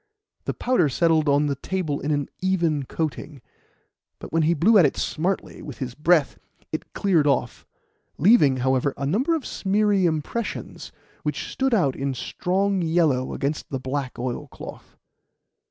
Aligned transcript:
The 0.45 0.55
powder 0.55 0.89
settled 0.89 1.29
on 1.29 1.45
the 1.45 1.53
table 1.57 1.99
in 1.99 2.09
an 2.09 2.27
even 2.39 2.85
coating, 2.85 3.39
but 4.17 4.33
when 4.33 4.41
he 4.41 4.55
blew 4.55 4.79
at 4.79 4.85
it 4.87 4.97
smartly 4.97 5.61
with 5.61 5.77
his 5.77 5.93
breath, 5.93 6.39
it 6.71 6.91
cleared 6.93 7.27
off, 7.27 7.67
leaving, 8.17 8.57
however, 8.65 8.95
a 8.97 9.05
number 9.05 9.35
of 9.35 9.45
smeary 9.45 10.07
impressions 10.07 10.91
which 11.21 11.51
stood 11.51 11.75
out 11.75 11.95
in 11.95 12.15
strong 12.15 12.81
yellow 12.81 13.31
against 13.35 13.69
the 13.69 13.79
black 13.79 14.17
oilcloth. 14.17 14.97